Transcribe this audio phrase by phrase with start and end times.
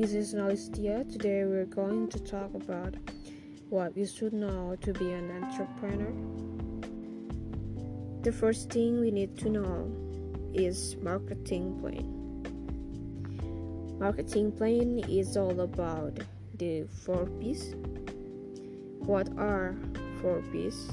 [0.00, 1.12] This is Nalistya.
[1.12, 2.94] Today we're going to talk about
[3.68, 6.14] what you should know to be an entrepreneur.
[8.22, 9.92] The first thing we need to know
[10.54, 12.06] is marketing plan.
[13.98, 16.18] Marketing plan is all about
[16.56, 17.74] the four P's.
[19.00, 19.76] What are
[20.22, 20.92] four P's?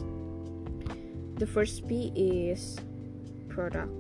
[1.38, 2.78] The first P is
[3.48, 3.94] product.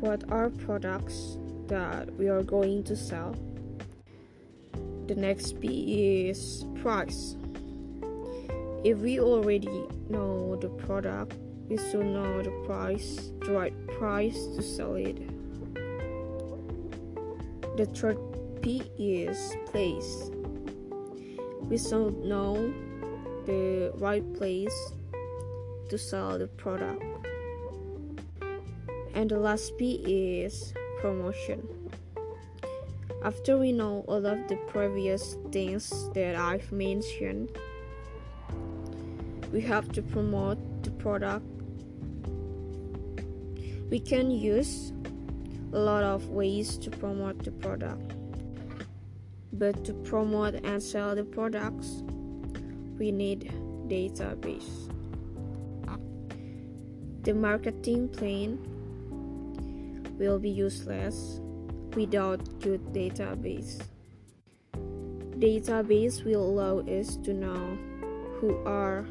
[0.00, 1.38] What are products?
[1.70, 3.34] That we are going to sell.
[5.06, 7.36] The next P is price.
[8.82, 11.36] If we already know the product,
[11.68, 15.18] we should know the price, the right price to sell it.
[17.76, 18.18] The third
[18.62, 20.30] P is place.
[21.62, 22.74] We should know
[23.46, 24.74] the right place
[25.88, 27.02] to sell the product.
[29.14, 31.66] And the last P is promotion.
[33.22, 37.50] After we know all of the previous things that I've mentioned,
[39.52, 41.44] we have to promote the product.
[43.90, 44.92] We can use
[45.72, 48.14] a lot of ways to promote the product.
[49.52, 52.02] But to promote and sell the products,
[52.98, 53.52] we need
[53.88, 54.88] database.
[57.22, 58.58] The marketing plan
[60.20, 61.40] will be useless
[61.96, 63.80] without good database.
[65.40, 67.78] Database will allow us to know
[68.36, 69.08] who are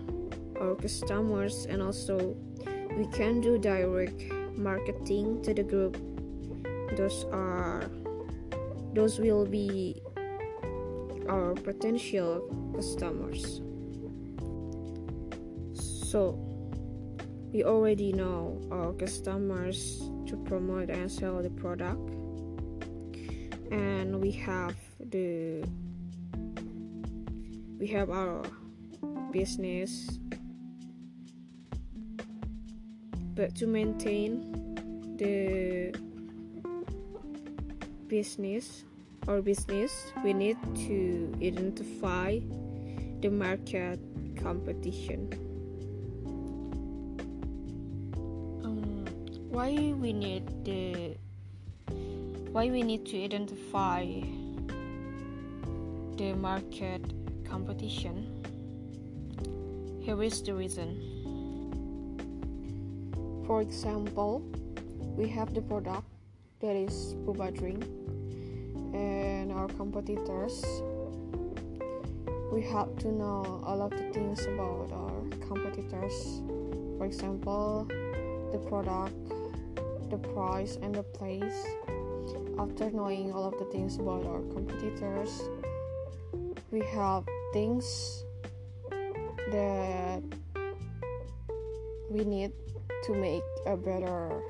[0.61, 2.37] our customers and also
[2.95, 4.21] we can do direct
[4.55, 5.97] marketing to the group.
[6.95, 7.89] Those are
[8.93, 10.01] those will be
[11.27, 13.61] our potential customers.
[15.73, 16.37] So
[17.51, 22.11] we already know our customers to promote and sell the product.
[23.71, 24.75] And we have
[25.09, 25.65] the
[27.79, 28.43] we have our
[29.31, 30.19] business.
[33.33, 34.75] But to maintain
[35.17, 35.95] the
[38.07, 38.83] business
[39.27, 40.57] or business we need
[40.87, 42.39] to identify
[43.21, 43.99] the market
[44.35, 45.48] competition
[49.49, 51.17] why we need the
[52.51, 54.05] why we need to identify
[56.17, 57.01] the market
[57.49, 58.29] competition?
[60.01, 61.01] Here is the reason.
[63.47, 64.43] For example
[65.17, 66.05] we have the product
[66.61, 67.83] that is boba drink
[68.93, 70.63] and our competitors
[72.51, 76.41] we have to know all of the things about our competitors.
[76.97, 77.87] For example
[78.51, 79.38] the product
[80.09, 81.65] the price, and the place.
[82.57, 85.41] After knowing all of the things about our competitors,
[86.71, 88.25] we have things
[89.51, 90.21] that
[92.09, 92.51] we need
[93.05, 94.41] to make a better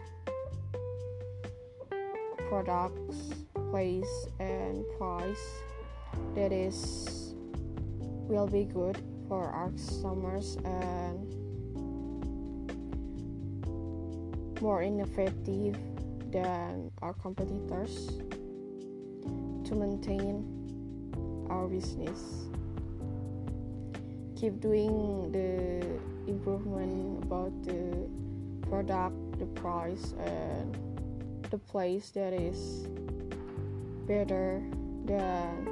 [2.50, 3.18] products,
[3.70, 5.62] place, and price
[6.36, 7.36] that is
[8.28, 8.98] will be good
[9.28, 11.49] for our customers and
[14.62, 15.78] more innovative
[16.32, 18.20] than our competitors
[19.64, 20.46] to maintain
[21.50, 22.48] our business.
[24.36, 25.86] Keep doing the
[26.30, 28.08] improvement about the
[28.68, 30.78] product, the price, and
[31.50, 32.88] the place that is
[34.08, 34.62] better
[35.06, 35.68] than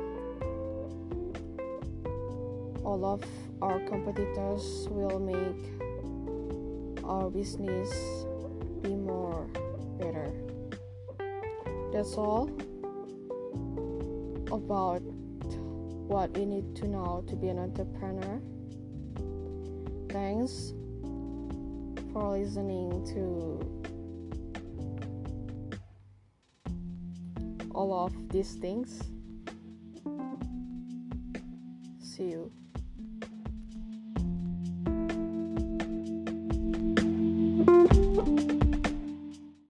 [2.84, 3.24] all of
[3.62, 5.64] our competitors will make
[7.04, 8.27] our business
[11.98, 12.48] That's all
[14.52, 18.40] about what you need to know to be an entrepreneur.
[20.08, 20.76] Thanks
[22.14, 23.58] for listening to
[27.74, 29.02] all of these things.
[32.00, 32.52] See you.